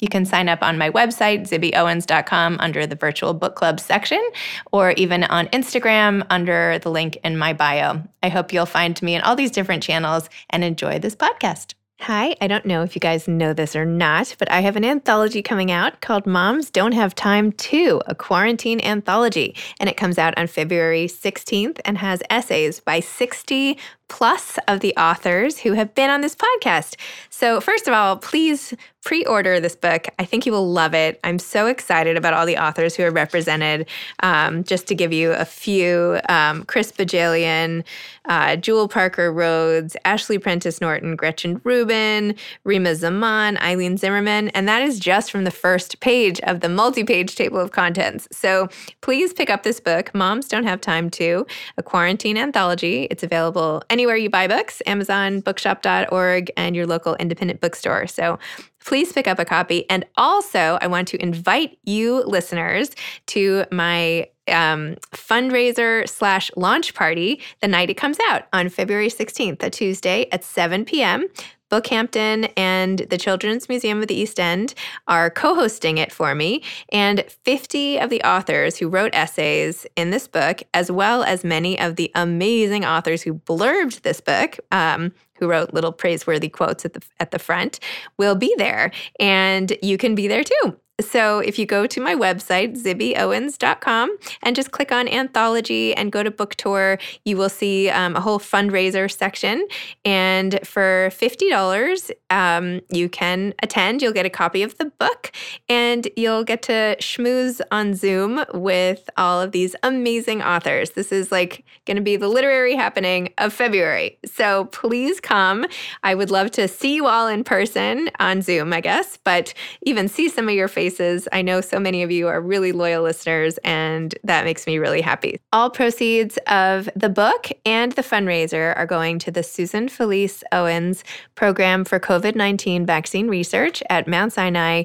[0.00, 4.24] You can sign up on my website, zibbyowens.com, under the virtual book club section,
[4.70, 8.02] or even on Instagram under the link in my bio.
[8.22, 11.74] I hope you'll find me in all these different channels and enjoy this podcast.
[12.02, 14.84] Hi, I don't know if you guys know this or not, but I have an
[14.84, 19.56] anthology coming out called Moms Don't Have Time To, a quarantine anthology.
[19.80, 23.76] And it comes out on February 16th and has essays by 60
[24.08, 26.96] plus of the authors who have been on this podcast.
[27.30, 30.06] So, first of all, please pre order this book.
[30.18, 31.20] I think you will love it.
[31.24, 33.86] I'm so excited about all the authors who are represented.
[34.20, 37.84] Um, just to give you a few um, Chris Bohjalian,
[38.26, 42.34] uh, Jewell Parker Rhodes, Ashley Prentice Norton, Gretchen Rubin,
[42.64, 44.48] Rima Zaman, Eileen Zimmerman.
[44.48, 48.28] And that is just from the first page of the multi page table of contents.
[48.32, 48.68] So,
[49.00, 53.06] please pick up this book, Moms Don't Have Time to, a quarantine anthology.
[53.10, 58.06] It's available anywhere you buy books, Amazon, bookshop.org, and your local independent bookstore.
[58.06, 58.38] So
[58.84, 59.90] please pick up a copy.
[59.90, 62.90] And also, I want to invite you listeners
[63.26, 69.60] to my um, fundraiser slash launch party the night it comes out on February 16th,
[69.64, 71.26] a Tuesday at 7 p.m.
[71.70, 74.74] Bookhampton and the Children's Museum of the East End
[75.06, 76.62] are co hosting it for me.
[76.92, 81.78] And 50 of the authors who wrote essays in this book, as well as many
[81.78, 86.94] of the amazing authors who blurbed this book, um, who wrote little praiseworthy quotes at
[86.94, 87.78] the at the front
[88.18, 88.90] will be there
[89.20, 94.56] and you can be there too so if you go to my website, zibbyowens.com, and
[94.56, 98.40] just click on anthology and go to book tour, you will see um, a whole
[98.40, 99.66] fundraiser section.
[100.04, 104.02] And for $50, um, you can attend.
[104.02, 105.30] You'll get a copy of the book
[105.68, 110.90] and you'll get to schmooze on Zoom with all of these amazing authors.
[110.90, 114.18] This is like going to be the literary happening of February.
[114.24, 115.64] So please come.
[116.02, 120.08] I would love to see you all in person on Zoom, I guess, but even
[120.08, 120.87] see some of your faces
[121.32, 125.00] I know so many of you are really loyal listeners, and that makes me really
[125.00, 125.38] happy.
[125.52, 131.04] All proceeds of the book and the fundraiser are going to the Susan Felice Owens
[131.34, 134.84] Program for COVID 19 Vaccine Research at Mount Sinai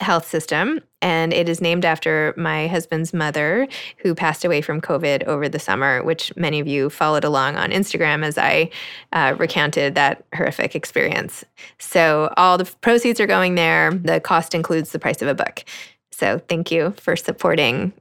[0.00, 3.66] health system and it is named after my husband's mother
[3.98, 7.70] who passed away from covid over the summer which many of you followed along on
[7.70, 8.70] instagram as i
[9.12, 11.44] uh, recounted that horrific experience.
[11.78, 13.92] So all the proceeds are going there.
[13.92, 15.64] The cost includes the price of a book.
[16.10, 17.92] So thank you for supporting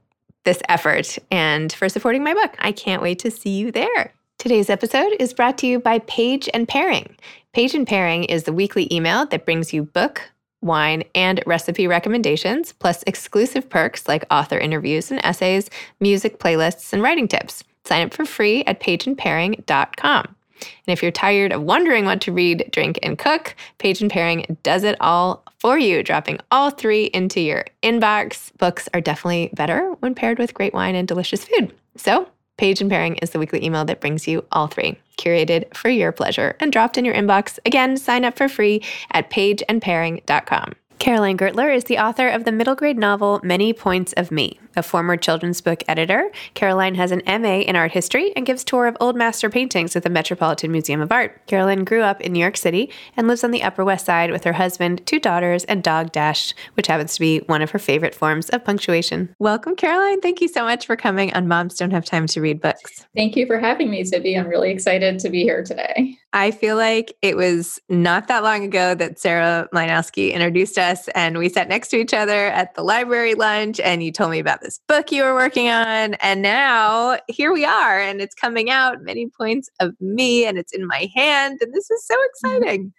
[0.46, 2.56] this effort and for supporting my book.
[2.60, 4.14] I can't wait to see you there.
[4.40, 7.16] Today's episode is brought to you by Page and Pairing.
[7.54, 10.22] Page and Pairing is the weekly email that brings you book,
[10.62, 15.70] wine, and recipe recommendations, plus exclusive perks like author interviews and essays,
[16.00, 17.64] music playlists, and writing tips.
[17.86, 20.36] Sign up for free at pageandpairing.com.
[20.60, 24.58] And if you're tired of wondering what to read, drink, and cook, Page and Pairing
[24.64, 28.52] does it all for you, dropping all three into your inbox.
[28.58, 31.74] Books are definitely better when paired with great wine and delicious food.
[31.96, 35.90] So Page and Pairing is the weekly email that brings you all three, curated for
[35.90, 37.60] your pleasure and dropped in your inbox.
[37.66, 40.74] Again, sign up for free at pageandpairing.com.
[41.00, 44.60] Caroline Gertler is the author of the middle grade novel Many Points of Me.
[44.78, 48.86] A former children's book editor, Caroline has an MA in art history and gives tour
[48.86, 51.42] of old master paintings at the Metropolitan Museum of Art.
[51.48, 54.44] Caroline grew up in New York City and lives on the Upper West Side with
[54.44, 58.14] her husband, two daughters, and dog Dash, which happens to be one of her favorite
[58.14, 59.34] forms of punctuation.
[59.40, 60.22] Welcome, Caroline.
[60.22, 63.08] Thank you so much for coming on Moms Don't Have Time to Read Books.
[63.16, 64.40] Thank you for having me, Zibby.
[64.40, 66.20] I'm really excited to be here today.
[66.34, 71.40] I feel like it was not that long ago that Sarah Mlynowski introduced us and
[71.40, 74.62] we sat next to each other at the library lunch and you told me about
[74.68, 76.16] this book you were working on.
[76.16, 80.74] And now here we are and it's coming out, many points of me, and it's
[80.74, 81.60] in my hand.
[81.62, 82.56] And this is so mm-hmm.
[82.58, 82.94] exciting.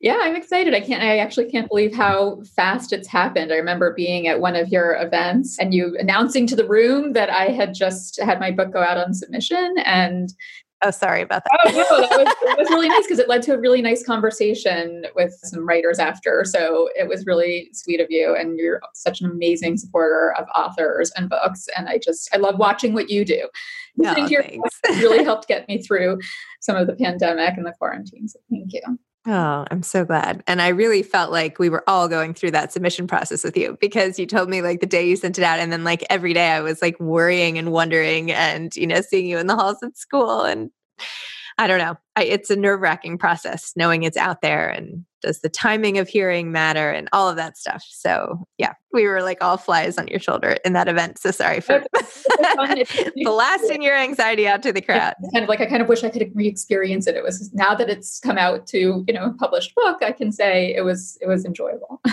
[0.00, 0.74] Yeah, I'm excited.
[0.74, 3.52] I can't, I actually can't believe how fast it's happened.
[3.52, 7.30] I remember being at one of your events and you announcing to the room that
[7.30, 9.76] I had just had my book go out on submission.
[9.84, 10.34] And
[10.84, 11.60] Oh, sorry about that.
[11.64, 14.04] oh, no, that was, it was really nice because it led to a really nice
[14.04, 16.44] conversation with some writers after.
[16.44, 18.34] So it was really sweet of you.
[18.34, 21.68] And you're such an amazing supporter of authors and books.
[21.76, 23.48] And I just, I love watching what you do.
[23.96, 24.80] No, oh, thanks.
[24.88, 26.18] really helped get me through
[26.60, 28.26] some of the pandemic and the quarantine.
[28.28, 28.98] So thank you.
[29.24, 30.42] Oh, I'm so glad.
[30.48, 33.76] And I really felt like we were all going through that submission process with you
[33.80, 35.60] because you told me like the day you sent it out.
[35.60, 39.26] And then like every day I was like worrying and wondering and, you know, seeing
[39.26, 40.42] you in the halls at school.
[40.42, 40.70] And
[41.58, 41.96] I don't know.
[42.16, 46.08] I, it's a nerve wracking process knowing it's out there and does the timing of
[46.08, 47.84] hearing matter and all of that stuff.
[47.88, 51.18] So yeah, we were like all flies on your shoulder in that event.
[51.18, 51.82] So sorry for
[53.22, 55.14] blasting your anxiety out to the crowd.
[55.22, 57.14] It's kind of like I kind of wish I could re-experience it.
[57.14, 60.32] It was now that it's come out to you know a published book, I can
[60.32, 62.00] say it was it was enjoyable.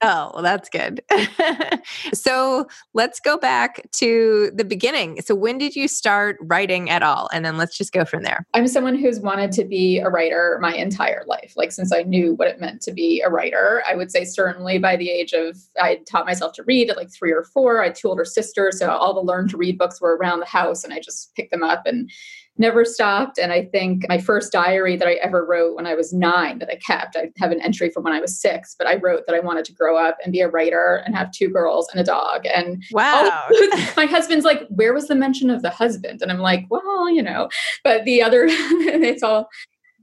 [0.00, 1.02] Oh, well, that's good.
[2.14, 5.20] so let's go back to the beginning.
[5.22, 7.28] So, when did you start writing at all?
[7.32, 8.46] And then let's just go from there.
[8.54, 11.54] I'm someone who's wanted to be a writer my entire life.
[11.56, 14.78] Like, since I knew what it meant to be a writer, I would say certainly
[14.78, 17.82] by the age of, I taught myself to read at like three or four.
[17.82, 18.78] I had two older sisters.
[18.78, 21.50] So, all the learn to read books were around the house, and I just picked
[21.50, 22.08] them up and
[22.58, 23.38] never stopped.
[23.38, 26.70] And I think my first diary that I ever wrote when I was nine that
[26.70, 29.34] I kept, I have an entry from when I was six, but I wrote that
[29.34, 32.04] I wanted to grow up and be a writer and have two girls and a
[32.04, 32.46] dog.
[32.46, 36.22] And wow, oh, my husband's like, where was the mention of the husband?
[36.22, 37.48] And I'm like, well, you know,
[37.84, 39.48] but the other, it's all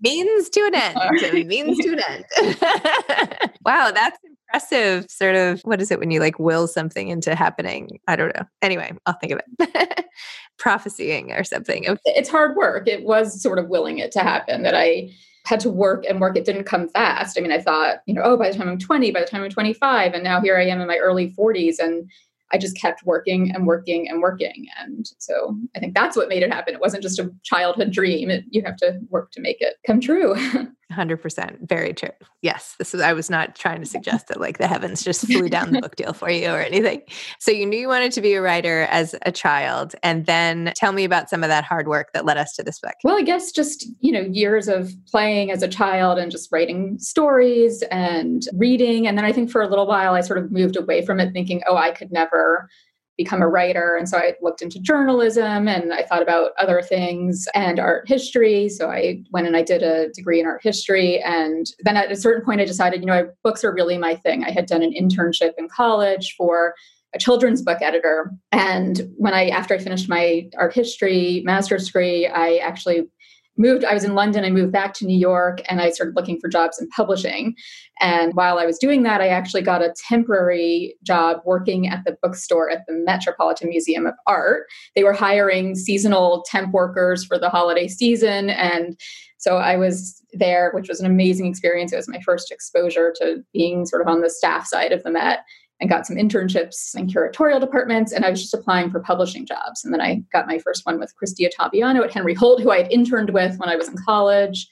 [0.01, 1.47] means to an end.
[1.47, 3.51] means to an end.
[3.65, 4.17] wow, that's
[4.47, 5.05] impressive.
[5.09, 7.99] Sort of, what is it when you like will something into happening?
[8.07, 8.45] I don't know.
[8.61, 10.05] Anyway, I'll think of it.
[10.57, 11.85] Prophesying or something.
[12.05, 12.87] It's hard work.
[12.87, 15.11] It was sort of willing it to happen that I
[15.45, 16.35] had to work and work.
[16.35, 17.37] It didn't come fast.
[17.37, 19.43] I mean, I thought, you know, oh, by the time I'm 20, by the time
[19.43, 22.09] I'm 25, and now here I am in my early 40s, and
[22.51, 24.65] I just kept working and working and working.
[24.79, 26.73] And so I think that's what made it happen.
[26.73, 28.29] It wasn't just a childhood dream.
[28.29, 30.35] It, you have to work to make it come true.
[30.91, 32.09] 100% very true.
[32.41, 35.49] Yes this is i was not trying to suggest that like the heavens just flew
[35.49, 37.01] down the book deal for you or anything.
[37.39, 40.91] So you knew you wanted to be a writer as a child and then tell
[40.91, 42.93] me about some of that hard work that led us to this book.
[43.03, 46.97] Well i guess just you know years of playing as a child and just writing
[46.99, 50.75] stories and reading and then i think for a little while i sort of moved
[50.75, 52.69] away from it thinking oh i could never
[53.17, 53.95] become a writer.
[53.95, 58.69] And so I looked into journalism and I thought about other things and art history.
[58.69, 61.21] So I went and I did a degree in art history.
[61.21, 64.43] And then at a certain point, I decided, you know, books are really my thing.
[64.43, 66.75] I had done an internship in college for
[67.13, 68.31] a children's book editor.
[68.51, 73.07] And when I, after I finished my art history master's degree, I actually
[73.57, 76.39] moved i was in london i moved back to new york and i started looking
[76.39, 77.55] for jobs in publishing.
[78.01, 82.17] And while i was doing that i actually got a temporary job working at the
[82.21, 84.67] bookstore at the metropolitan museum of art.
[84.95, 88.99] They were hiring seasonal temp workers for the holiday season and
[89.37, 91.93] so i was there which was an amazing experience.
[91.93, 95.11] It was my first exposure to being sort of on the staff side of the
[95.11, 95.39] met
[95.79, 99.83] and got some internships in curatorial departments and i was just applying for publishing jobs.
[99.83, 102.77] And then i got my first one with christy ottaviano at henry holt who i
[102.77, 104.67] had interned with when i was in college.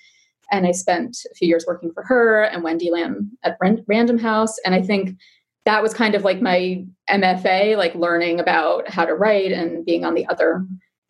[0.51, 3.57] And i spent a few years working for her and wendy Lamb at
[3.87, 4.57] random house.
[4.65, 5.17] And i think
[5.65, 10.05] that was kind of like my mfa like learning about how to write and being
[10.05, 10.65] on the other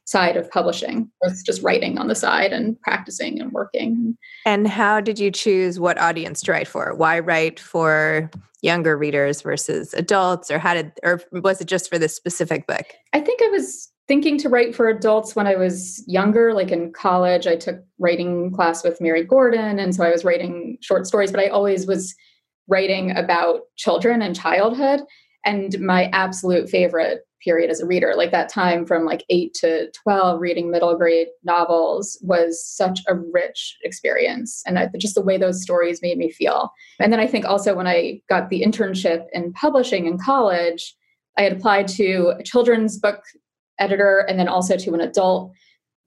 [0.05, 4.17] side of publishing was just writing on the side and practicing and working.
[4.45, 6.93] And how did you choose what audience to write for?
[6.95, 8.29] Why write for
[8.61, 12.85] younger readers versus adults or how did or was it just for this specific book?
[13.11, 16.91] I think I was thinking to write for adults when I was younger like in
[16.91, 21.31] college I took writing class with Mary Gordon and so I was writing short stories
[21.31, 22.15] but I always was
[22.67, 25.01] writing about children and childhood
[25.45, 28.13] and my absolute favorite period as a reader.
[28.15, 33.15] Like that time from like 8 to 12 reading middle grade novels was such a
[33.15, 36.71] rich experience and I, just the way those stories made me feel.
[36.99, 40.95] And then i think also when i got the internship in publishing in college
[41.37, 43.21] i had applied to a children's book
[43.79, 45.51] editor and then also to an adult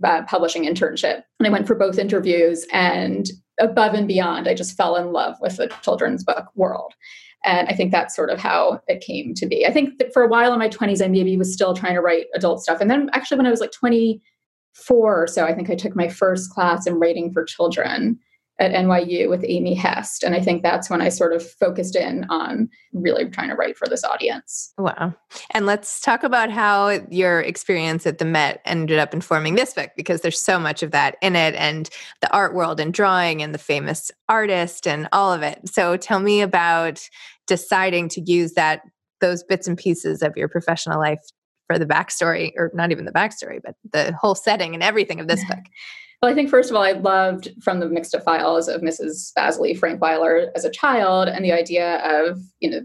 [0.04, 1.22] uh, publishing internship.
[1.38, 3.26] And i went for both interviews and
[3.58, 6.94] above and beyond i just fell in love with the children's book world
[7.44, 9.66] and I think that's sort of how it came to be.
[9.66, 12.00] I think that for a while in my 20s, I maybe was still trying to
[12.00, 12.80] write adult stuff.
[12.80, 16.08] And then actually, when I was like 24 or so, I think I took my
[16.08, 18.18] first class in writing for children
[18.58, 20.22] at NYU with Amy Hest.
[20.22, 23.76] And I think that's when I sort of focused in on really trying to write
[23.76, 24.72] for this audience.
[24.78, 25.14] Wow.
[25.52, 29.90] And let's talk about how your experience at the Met ended up informing this book,
[29.96, 31.90] because there's so much of that in it and
[32.22, 35.68] the art world and drawing and the famous artist and all of it.
[35.68, 37.06] So tell me about
[37.46, 38.82] deciding to use that
[39.20, 41.20] those bits and pieces of your professional life
[41.66, 45.28] for the backstory, or not even the backstory, but the whole setting and everything of
[45.28, 45.58] this book.
[46.22, 49.32] Well, I think first of all, I loved from the mixed up files of Mrs.
[49.36, 52.80] Bazley Frankweiler as a child, and the idea of you know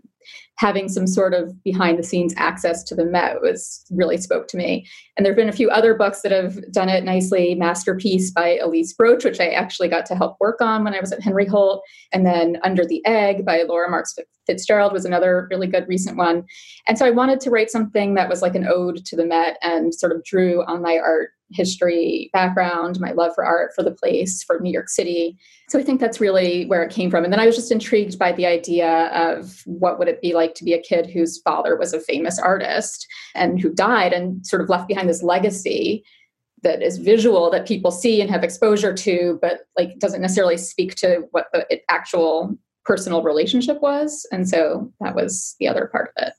[0.57, 4.57] having some sort of behind the scenes access to the Met was really spoke to
[4.57, 4.85] me.
[5.17, 7.55] And there have been a few other books that have done it nicely.
[7.55, 11.11] Masterpiece by Elise Broach, which I actually got to help work on when I was
[11.11, 11.81] at Henry Holt.
[12.13, 16.45] And then Under the Egg by Laura Marx Fitzgerald was another really good recent one.
[16.87, 19.57] And so I wanted to write something that was like an ode to the Met
[19.63, 23.91] and sort of drew on my art history background, my love for art, for the
[23.91, 25.37] place, for New York City.
[25.69, 27.23] So I think that's really where it came from.
[27.23, 30.55] And then I was just intrigued by the idea of what would it be like
[30.55, 34.61] to be a kid whose father was a famous artist and who died and sort
[34.61, 36.03] of left behind this legacy
[36.63, 40.95] that is visual that people see and have exposure to, but like doesn't necessarily speak
[40.95, 42.55] to what the actual
[42.85, 44.27] personal relationship was.
[44.31, 46.33] And so that was the other part of it.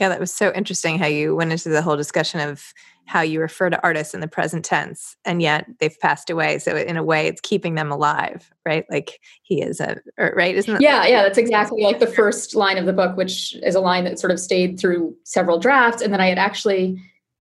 [0.00, 2.72] Yeah, that was so interesting how you went into the whole discussion of
[3.06, 6.58] how you refer to artists in the present tense and yet they've passed away.
[6.58, 8.86] So in a way it's keeping them alive right?
[8.90, 10.54] Like he is a right?
[10.54, 13.80] Isn't yeah yeah that's exactly like the first line of the book which is a
[13.80, 16.02] line that sort of stayed through several drafts.
[16.02, 17.00] And then i had actually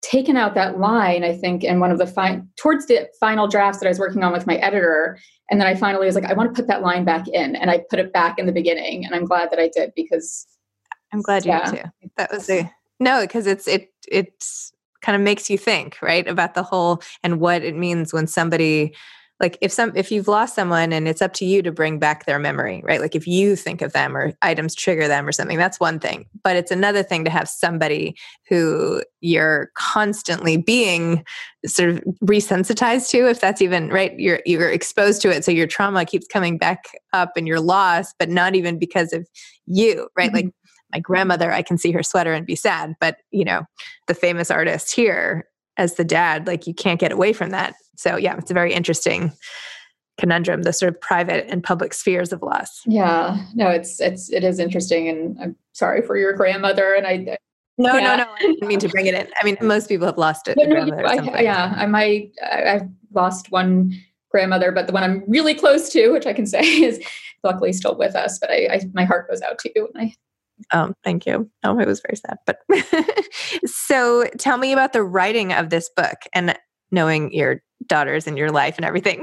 [0.00, 3.78] taken out that line i think in one of the fi- towards the final drafts
[3.78, 5.18] that i was working on with my editor.
[5.50, 7.56] And then i finally was like i want to put that line back in.
[7.56, 10.46] And i put it back in the beginning and i'm glad that i did because
[11.12, 11.70] i'm glad you yeah.
[11.70, 12.10] did too.
[12.16, 14.71] That was a no because it's it it's
[15.02, 18.94] kind of makes you think, right, about the whole and what it means when somebody
[19.42, 22.24] like if some if you've lost someone and it's up to you to bring back
[22.24, 23.00] their memory right?
[23.00, 26.26] Like if you think of them or items trigger them or something that's one thing.
[26.44, 28.16] But it's another thing to have somebody
[28.48, 31.24] who you're constantly being
[31.66, 35.44] sort of resensitized to if that's even right you're you're exposed to it.
[35.44, 39.28] So your trauma keeps coming back up and you're lost but not even because of
[39.66, 40.28] you right?
[40.28, 40.36] Mm-hmm.
[40.36, 40.54] like
[40.92, 42.94] my grandmother, I can see her sweater and be sad.
[43.00, 43.64] But, you know,
[44.06, 47.74] the famous artist here as the dad, like you can't get away from that.
[47.96, 49.32] So, yeah, it's a very interesting
[50.18, 54.44] conundrum the sort of private and public spheres of loss yeah no it's it's it
[54.44, 57.36] is interesting and i'm sorry for your grandmother and i
[57.78, 58.16] no, yeah.
[58.16, 58.30] no, no.
[58.30, 59.26] I didn't mean to bring it in.
[59.40, 60.58] I mean, most people have lost it.
[60.58, 62.32] No, no, I, yeah, I might.
[62.42, 63.92] I've lost one
[64.30, 67.02] grandmother, but the one I'm really close to, which I can say is
[67.42, 68.38] luckily still with us.
[68.38, 70.14] But I, I my heart goes out to you, and I
[70.72, 71.50] Oh, thank you.
[71.64, 72.38] Oh, it was very sad.
[72.46, 72.58] But
[73.66, 76.56] so tell me about the writing of this book and
[76.90, 79.22] knowing your daughters and your life and everything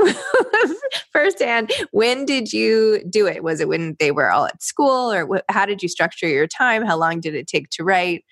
[1.12, 1.72] firsthand.
[1.92, 3.44] When did you do it?
[3.44, 6.86] Was it when they were all at school or how did you structure your time?
[6.86, 8.26] How long did it take to write?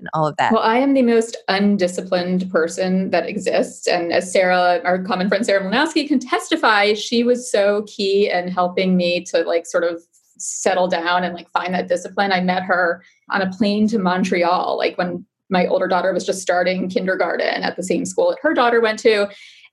[0.00, 0.52] And all of that.
[0.52, 3.86] Well, I am the most undisciplined person that exists.
[3.86, 8.48] And as Sarah, our common friend Sarah Mlynowski, can testify, she was so key in
[8.48, 10.02] helping me to like sort of
[10.38, 12.32] settle down and like find that discipline.
[12.32, 16.42] I met her on a plane to Montreal, like when my older daughter was just
[16.42, 19.28] starting kindergarten at the same school that her daughter went to.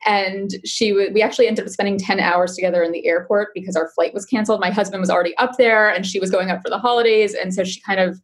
[0.06, 3.75] And she w- we actually ended up spending 10 hours together in the airport because
[3.75, 4.60] our flight was canceled.
[4.60, 7.34] My husband was already up there and she was going up for the holidays.
[7.36, 8.20] And so she kind of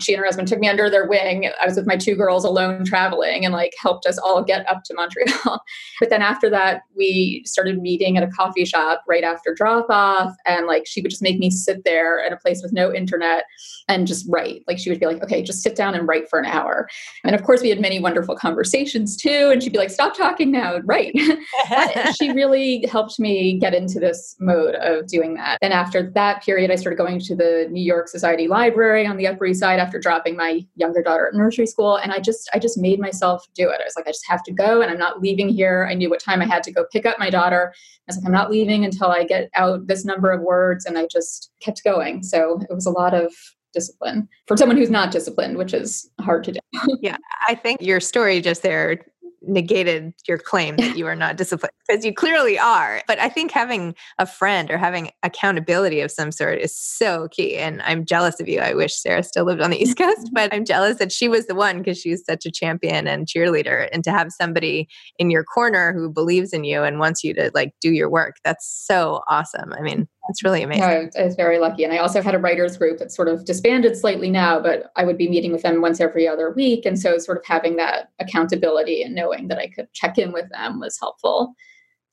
[0.00, 1.48] she and her husband took me under their wing.
[1.60, 4.82] I was with my two girls alone traveling and like helped us all get up
[4.84, 5.60] to Montreal.
[6.00, 10.34] but then after that, we started meeting at a coffee shop right after drop off.
[10.46, 13.44] And like she would just make me sit there at a place with no internet
[13.88, 14.62] and just write.
[14.66, 16.88] Like she would be like, okay, just sit down and write for an hour.
[17.22, 19.50] And of course, we had many wonderful conversations too.
[19.52, 21.14] And she'd be like, stop talking now, write.
[22.18, 25.58] she really helped me get into this mode of doing that.
[25.62, 29.26] And after that period, I started going to the New York Society Library on the
[29.26, 32.58] Upper East Side after dropping my younger daughter at nursery school and i just i
[32.58, 33.80] just made myself do it.
[33.80, 35.86] I was like i just have to go and i'm not leaving here.
[35.90, 37.72] I knew what time i had to go pick up my daughter.
[37.74, 40.96] I was like i'm not leaving until i get out this number of words and
[40.98, 42.22] i just kept going.
[42.22, 43.32] So it was a lot of
[43.74, 46.60] discipline for someone who's not disciplined which is hard to do.
[47.00, 47.16] Yeah
[47.48, 49.04] i think your story just there
[49.46, 53.02] negated your claim that you are not disciplined because you clearly are.
[53.06, 57.56] But I think having a friend or having accountability of some sort is so key.
[57.56, 58.60] And I'm jealous of you.
[58.60, 61.46] I wish Sarah still lived on the East Coast, but I'm jealous that she was
[61.46, 63.88] the one because she's such a champion and cheerleader.
[63.92, 67.50] And to have somebody in your corner who believes in you and wants you to
[67.54, 69.72] like do your work, that's so awesome.
[69.72, 71.10] I mean, it's really amazing.
[71.14, 71.84] No, I was very lucky.
[71.84, 75.04] And I also had a writers group that sort of disbanded slightly now, but I
[75.04, 76.86] would be meeting with them once every other week.
[76.86, 80.48] And so sort of having that accountability and knowing that I could check in with
[80.50, 81.54] them was helpful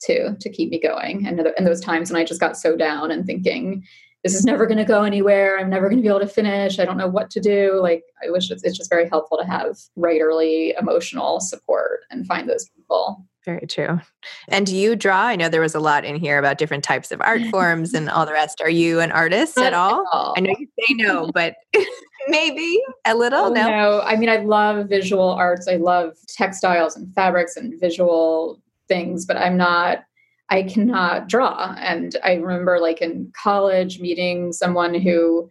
[0.02, 1.26] to to keep me going.
[1.26, 3.84] And in those times when I just got so down and thinking,
[4.24, 5.58] this is never going to go anywhere.
[5.58, 6.78] I'm never going to be able to finish.
[6.78, 7.80] I don't know what to do.
[7.82, 12.48] Like I wish it's, it's just very helpful to have writerly emotional support and find
[12.48, 13.26] those people.
[13.44, 14.00] Very true.
[14.48, 15.22] And do you draw?
[15.22, 18.08] I know there was a lot in here about different types of art forms and
[18.08, 18.60] all the rest.
[18.60, 20.00] Are you an artist at all?
[20.00, 20.34] at all?
[20.36, 21.56] I know you say no, but
[22.28, 23.46] maybe a little.
[23.46, 23.68] Oh, no.
[23.68, 25.66] no, I mean I love visual arts.
[25.66, 30.04] I love textiles and fabrics and visual things, but I'm not.
[30.48, 31.74] I cannot draw.
[31.78, 35.50] And I remember, like in college, meeting someone who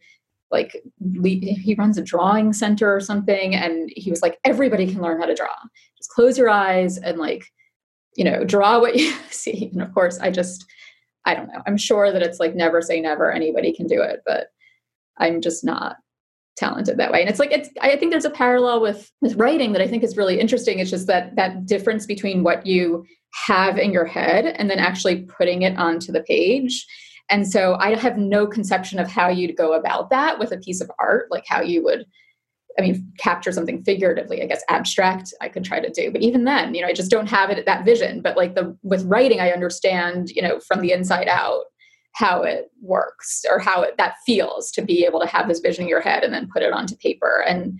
[0.51, 0.81] like
[1.15, 5.25] he runs a drawing center or something and he was like everybody can learn how
[5.25, 5.47] to draw
[5.97, 7.45] just close your eyes and like
[8.15, 9.69] you know draw what you see.
[9.73, 10.65] And of course i just
[11.25, 11.61] i don't know.
[11.67, 14.47] I'm sure that it's like never say never anybody can do it but
[15.17, 15.97] i'm just not
[16.57, 17.21] talented that way.
[17.21, 20.03] And it's like it's i think there's a parallel with with writing that i think
[20.03, 20.79] is really interesting.
[20.79, 23.05] It's just that that difference between what you
[23.47, 26.85] have in your head and then actually putting it onto the page.
[27.29, 30.81] And so I have no conception of how you'd go about that with a piece
[30.81, 32.05] of art, like how you would,
[32.77, 36.11] I mean, capture something figuratively, I guess abstract, I could try to do.
[36.11, 38.21] But even then, you know, I just don't have it that vision.
[38.21, 41.63] But like the with writing, I understand, you know, from the inside out
[42.13, 45.83] how it works or how it that feels to be able to have this vision
[45.83, 47.43] in your head and then put it onto paper.
[47.47, 47.79] And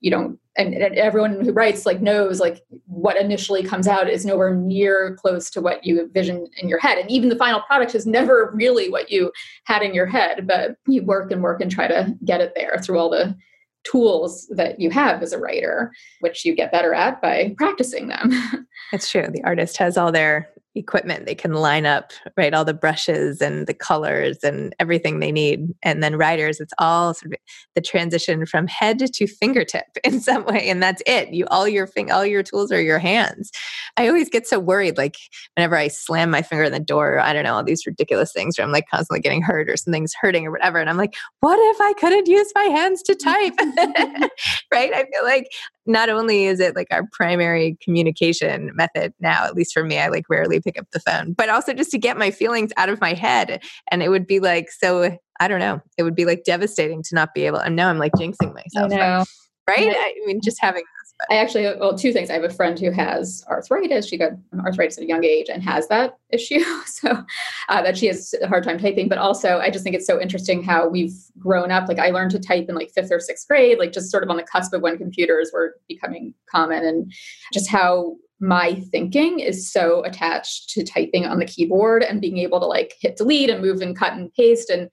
[0.00, 4.26] you don't and, and, everyone who writes like knows like what initially comes out is
[4.26, 7.94] nowhere near close to what you envision in your head and even the final product
[7.94, 9.30] is never really what you
[9.64, 12.78] had in your head but you work and work and try to get it there
[12.82, 13.36] through all the
[13.84, 18.66] tools that you have as a writer which you get better at by practicing them.
[18.92, 19.28] It's true.
[19.30, 23.66] The artist has all their equipment they can line up right all the brushes and
[23.66, 25.68] the colors and everything they need.
[25.82, 27.38] And then writers it's all sort of
[27.74, 31.30] the transition from head to fingertip in some way and that's it.
[31.30, 33.50] You all your thing all your tools are your hands.
[33.96, 35.16] I always get so worried like
[35.56, 38.56] whenever i slam my finger in the door i don't know all these ridiculous things
[38.56, 41.58] where i'm like constantly getting hurt or something's hurting or whatever and i'm like what
[41.74, 43.54] if i couldn't use my hands to type?
[44.72, 44.92] Right?
[44.94, 45.50] I feel like
[45.86, 50.08] not only is it like our primary communication method now, at least for me, I
[50.08, 53.00] like rarely pick up the phone, but also just to get my feelings out of
[53.00, 53.62] my head.
[53.90, 57.14] And it would be like, so I don't know, it would be like devastating to
[57.14, 58.92] not be able, and now I'm like jinxing myself.
[58.92, 59.24] I.
[59.68, 59.94] Right?
[59.96, 60.82] I mean, just having
[61.28, 62.30] I actually, well, two things.
[62.30, 64.06] I have a friend who has arthritis.
[64.06, 66.60] She got arthritis at a young age and has that issue.
[66.86, 67.24] So
[67.70, 69.08] uh, that she has a hard time typing.
[69.08, 71.88] But also, I just think it's so interesting how we've grown up.
[71.88, 74.28] Like, I learned to type in like fifth or sixth grade, like just sort of
[74.28, 77.10] on the cusp of when computers were becoming common, and
[77.54, 82.58] just how my thinking is so attached to typing on the keyboard and being able
[82.60, 84.70] to like hit delete and move and cut and paste.
[84.70, 84.88] And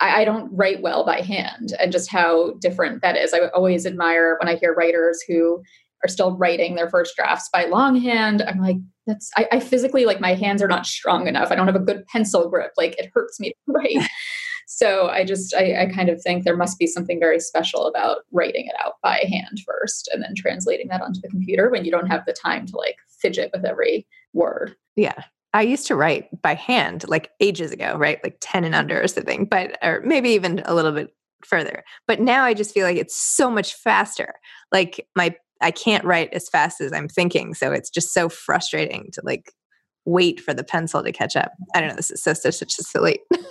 [0.00, 3.32] I, I, don't write well by hand and just how different that is.
[3.32, 5.62] I always admire when I hear writers who
[6.04, 8.42] are still writing their first drafts by longhand.
[8.42, 11.50] I'm like, that's I, I physically like my hands are not strong enough.
[11.50, 12.72] I don't have a good pencil grip.
[12.76, 14.06] Like it hurts me to write.
[14.66, 18.18] So I just I, I kind of think there must be something very special about
[18.32, 21.90] writing it out by hand first and then translating that onto the computer when you
[21.90, 24.74] don't have the time to like fidget with every word.
[24.96, 25.22] Yeah.
[25.54, 28.18] I used to write by hand like ages ago, right?
[28.22, 31.84] Like 10 and under or something, but or maybe even a little bit further.
[32.06, 34.34] But now I just feel like it's so much faster.
[34.72, 39.08] Like my I can't write as fast as I'm thinking, so it's just so frustrating
[39.12, 39.52] to like
[40.06, 41.52] wait for the pencil to catch up.
[41.74, 41.96] I don't know.
[41.96, 43.20] This is so such, such a silly.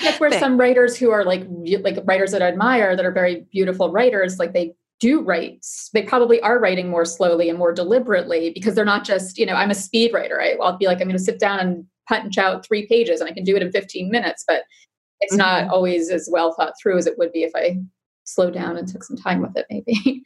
[0.00, 1.46] that's where some writers who are like
[1.80, 6.02] like writers that I admire that are very beautiful writers, like they do write they
[6.02, 9.70] probably are writing more slowly and more deliberately because they're not just you know i'm
[9.70, 12.66] a speed writer I, i'll be like i'm going to sit down and punch out
[12.66, 14.64] three pages and i can do it in 15 minutes but
[15.20, 15.38] it's mm-hmm.
[15.38, 17.78] not always as well thought through as it would be if i
[18.24, 20.22] slowed down and took some time with it maybe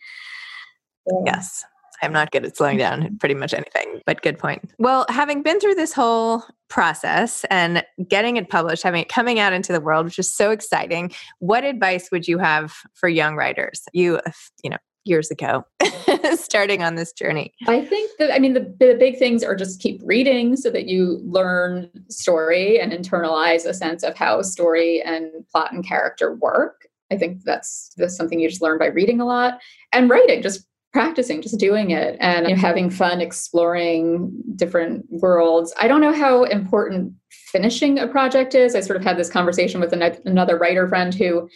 [1.24, 1.64] yes
[2.02, 4.70] I'm not good at slowing down pretty much anything, but good point.
[4.78, 9.52] Well, having been through this whole process and getting it published, having it coming out
[9.52, 13.82] into the world, which is so exciting, what advice would you have for young writers?
[13.92, 14.20] You,
[14.62, 15.64] you know, years ago
[16.34, 17.52] starting on this journey?
[17.66, 20.86] I think that, I mean, the, the big things are just keep reading so that
[20.86, 26.88] you learn story and internalize a sense of how story and plot and character work.
[27.10, 29.60] I think that's, that's something you just learn by reading a lot
[29.92, 35.74] and writing, just practicing, just doing it and you know, having fun exploring different worlds.
[35.76, 37.12] I don't know how important
[37.50, 38.76] finishing a project is.
[38.76, 41.48] I sort of had this conversation with another writer friend who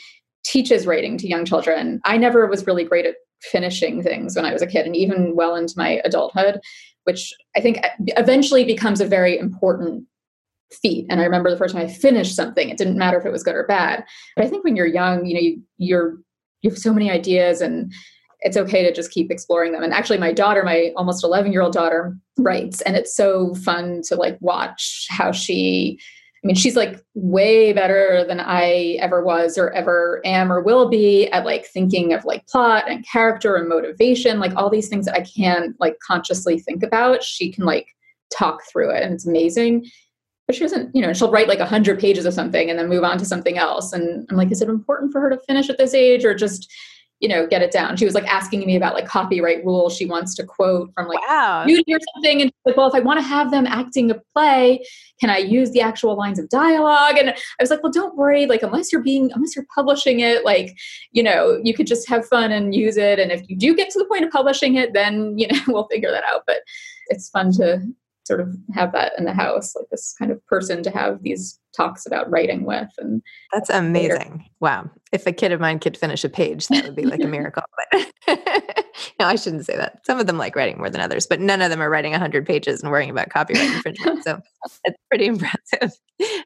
[0.44, 2.00] teaches writing to young children.
[2.04, 5.36] I never was really great at finishing things when I was a kid and even
[5.36, 6.58] well into my adulthood,
[7.04, 7.78] which I think
[8.16, 10.04] eventually becomes a very important
[10.82, 11.06] feat.
[11.08, 13.44] And I remember the first time I finished something, it didn't matter if it was
[13.44, 14.04] good or bad.
[14.34, 16.16] But I think when you're young, you know, you, you're
[16.62, 17.92] you have so many ideas and
[18.40, 19.82] it's okay to just keep exploring them.
[19.82, 24.02] And actually, my daughter, my almost 11 year old daughter, writes, and it's so fun
[24.08, 25.98] to like watch how she.
[26.44, 30.88] I mean, she's like way better than I ever was or ever am or will
[30.88, 35.06] be at like thinking of like plot and character and motivation, like all these things
[35.06, 37.24] that I can't like consciously think about.
[37.24, 37.88] She can like
[38.32, 39.84] talk through it and it's amazing.
[40.46, 42.88] But she doesn't, you know, she'll write like a hundred pages of something and then
[42.88, 43.92] move on to something else.
[43.92, 46.72] And I'm like, is it important for her to finish at this age or just
[47.20, 47.96] you know, get it down.
[47.96, 51.20] She was like asking me about like copyright rules she wants to quote from like
[51.28, 51.64] wow.
[51.66, 52.42] beauty or something.
[52.42, 54.84] And like, well, if I want to have them acting a play,
[55.20, 57.16] can I use the actual lines of dialogue?
[57.18, 58.46] And I was like, well, don't worry.
[58.46, 60.76] Like, unless you're being, unless you're publishing it, like,
[61.10, 63.18] you know, you could just have fun and use it.
[63.18, 65.88] And if you do get to the point of publishing it, then, you know, we'll
[65.88, 66.44] figure that out.
[66.46, 66.58] But
[67.08, 67.82] it's fun to
[68.28, 71.58] sort of have that in the house, like this kind of person to have these
[71.74, 72.88] talks about writing with.
[72.98, 74.10] And that's amazing.
[74.10, 74.44] Later.
[74.60, 74.90] Wow.
[75.12, 77.62] If a kid of mine could finish a page, that would be like a miracle.
[77.90, 78.06] But
[79.18, 80.04] no, I shouldn't say that.
[80.04, 82.44] Some of them like writing more than others, but none of them are writing 100
[82.44, 84.24] pages and worrying about copyright infringement.
[84.24, 84.40] so
[84.84, 85.98] it's pretty impressive.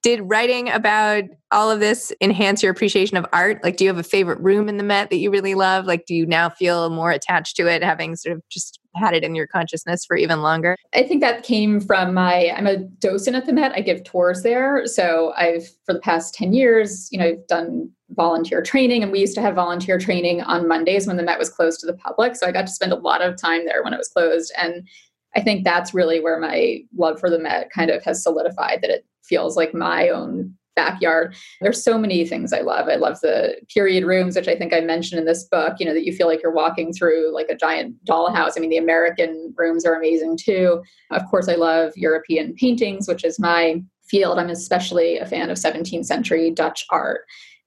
[0.05, 3.65] Did writing about all of this enhance your appreciation of art?
[3.65, 5.87] Like, do you have a favorite room in the Met that you really love?
[5.87, 9.25] Like, do you now feel more attached to it, having sort of just had it
[9.25, 10.77] in your consciousness for even longer?
[10.95, 13.73] I think that came from my, I'm a docent at the Met.
[13.73, 14.87] I give tours there.
[14.87, 19.21] So I've, for the past 10 years, you know, I've done volunteer training and we
[19.21, 22.37] used to have volunteer training on Mondays when the Met was closed to the public.
[22.37, 24.53] So I got to spend a lot of time there when it was closed.
[24.61, 24.87] And
[25.35, 28.91] I think that's really where my love for the Met kind of has solidified that
[28.91, 31.35] it feels like my own backyard.
[31.61, 32.89] There's so many things I love.
[32.89, 35.95] I love the period rooms, which I think I mentioned in this book, you know,
[35.95, 38.53] that you feel like you're walking through like a giant dollhouse.
[38.57, 40.83] I mean, the American rooms are amazing too.
[41.11, 44.39] Of course, I love European paintings, which is my field.
[44.39, 47.23] I'm especially a fan of 17th century Dutch art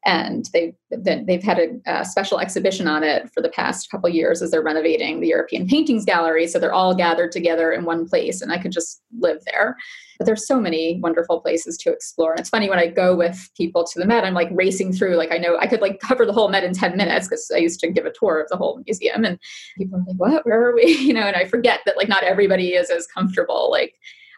[0.06, 4.42] and they've they've had a, a, special exhibition on it for the past couple years
[4.42, 6.48] as they're renovating the European Paintings Gallery.
[6.48, 9.76] So they're all gathered together in one place, and I could just live there.
[10.20, 13.50] But there's so many wonderful places to explore, and it's funny when I go with
[13.58, 15.16] people to the Met, I'm like racing through.
[15.16, 17.58] Like I know I could like cover the whole Met in ten minutes because I
[17.58, 19.40] used to give a tour of the whole museum, and
[19.78, 20.46] people are like, "What?
[20.46, 23.70] Where are we?" You know, and I forget that like not everybody is as comfortable
[23.70, 23.94] like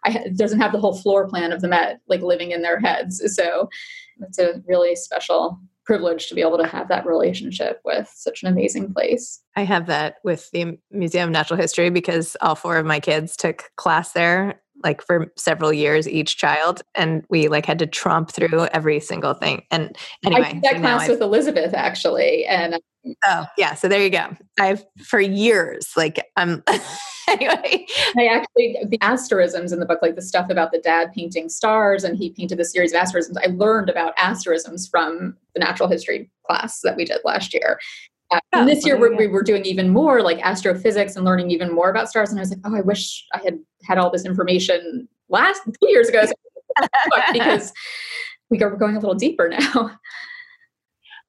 [0.05, 3.21] I, doesn't have the whole floor plan of the Met like living in their heads.
[3.35, 3.69] So
[4.21, 8.49] it's a really special privilege to be able to have that relationship with such an
[8.49, 9.41] amazing place.
[9.55, 13.37] I have that with the Museum of Natural History because all four of my kids
[13.37, 18.31] took class there like for several years each child and we like had to tromp
[18.31, 22.75] through every single thing and anyway I did that so class with elizabeth actually and
[22.75, 22.79] um,
[23.25, 26.63] oh yeah so there you go i've for years like i'm
[27.39, 27.85] anyway
[28.17, 32.03] i actually the asterisms in the book like the stuff about the dad painting stars
[32.03, 36.29] and he painted the series of asterisms i learned about asterisms from the natural history
[36.45, 37.79] class that we did last year
[38.31, 41.49] uh, oh, and this year we're, we were doing even more like astrophysics and learning
[41.49, 42.29] even more about stars.
[42.29, 45.89] And I was like, oh, I wish I had had all this information last two
[45.89, 46.25] years ago
[47.31, 47.71] because
[48.49, 49.91] we are going a little deeper now.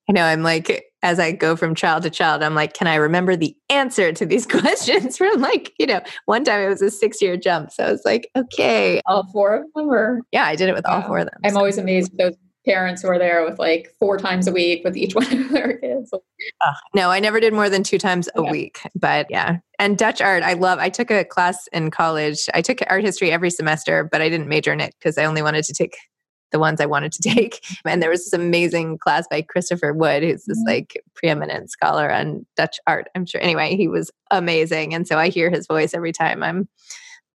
[0.08, 0.24] I know.
[0.24, 3.56] I'm like, as I go from child to child, I'm like, can I remember the
[3.70, 7.36] answer to these questions from like, you know, one time it was a six year
[7.36, 7.70] jump.
[7.72, 9.00] So I was like, okay.
[9.06, 10.20] All four of them or?
[10.32, 11.40] Yeah, I did it with all four of them.
[11.44, 11.58] I'm so.
[11.58, 12.34] always amazed those
[12.66, 15.78] parents who are there with like four times a week with each one of their
[15.78, 16.10] kids.
[16.12, 19.58] Uh, no, I never did more than two times a week, but yeah.
[19.78, 20.78] And Dutch art, I love.
[20.78, 22.48] I took a class in college.
[22.52, 25.40] I took art history every semester, but I didn't major in it because I only
[25.40, 25.96] wanted to take
[26.50, 27.64] the ones I wanted to take.
[27.84, 30.68] And there was this amazing class by Christopher Wood, who's this mm-hmm.
[30.68, 33.08] like preeminent scholar on Dutch art.
[33.14, 33.40] I'm sure.
[33.40, 34.94] Anyway, he was amazing.
[34.94, 36.68] And so I hear his voice every time I'm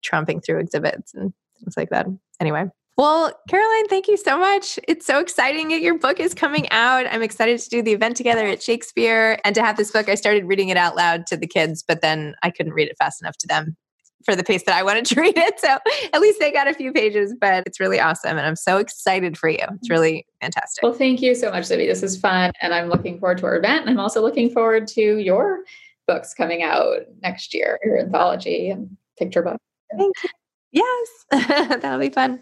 [0.06, 2.08] tromping through exhibits and things like that.
[2.40, 2.66] Anyway.
[2.98, 4.78] Well, Caroline, thank you so much.
[4.88, 7.06] It's so exciting that your book is coming out.
[7.10, 10.10] I'm excited to do the event together at Shakespeare and to have this book.
[10.10, 12.98] I started reading it out loud to the kids, but then I couldn't read it
[12.98, 13.78] fast enough to them
[14.26, 15.60] for the pace that I wanted to read it.
[15.60, 15.78] So
[16.14, 18.38] at least they got a few pages, but it's really awesome.
[18.38, 19.58] And I'm so excited for you.
[19.60, 19.94] It's mm-hmm.
[19.94, 20.84] really fantastic.
[20.84, 21.88] Well, thank you so much, Zibby.
[21.88, 22.52] This is fun.
[22.62, 23.82] And I'm looking forward to our event.
[23.82, 25.60] And I'm also looking forward to your
[26.08, 29.58] books coming out next year, your anthology and picture book.
[29.98, 30.30] Thank you.
[30.74, 31.26] Yes,
[31.82, 32.42] that'll be fun.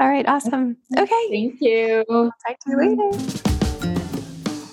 [0.00, 0.74] All right, awesome.
[0.74, 1.02] Mm-hmm.
[1.02, 1.28] Okay.
[1.30, 2.04] Thank you.
[2.08, 3.18] Talk to you later.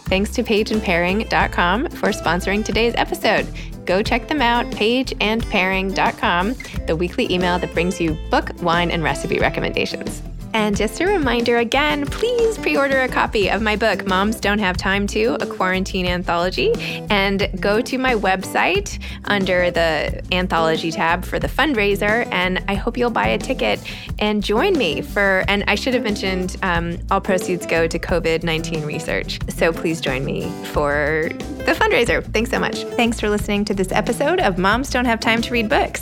[0.08, 3.46] Thanks to pageandpairing.com for sponsoring today's episode.
[3.88, 9.40] Go check them out, pageandpairing.com, the weekly email that brings you book, wine, and recipe
[9.40, 10.22] recommendations.
[10.54, 14.60] And just a reminder again, please pre order a copy of my book, Moms Don't
[14.60, 16.74] Have Time to, a quarantine anthology,
[17.10, 22.28] and go to my website under the anthology tab for the fundraiser.
[22.32, 23.80] And I hope you'll buy a ticket
[24.20, 28.44] and join me for, and I should have mentioned um, all proceeds go to COVID
[28.44, 29.40] 19 research.
[29.50, 31.30] So please join me for
[31.66, 32.24] the fundraiser.
[32.34, 32.84] Thanks so much.
[32.96, 36.02] Thanks for listening to this episode of Moms Don't Have Time to Read Books.